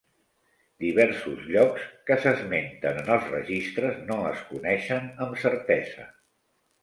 [0.83, 6.07] "Diversos llocs" que s'esmenten en els registres no es coneixen amb certesa.